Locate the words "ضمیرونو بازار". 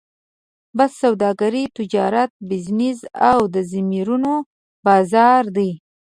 3.71-5.43